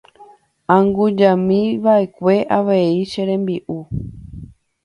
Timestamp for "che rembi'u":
3.11-3.77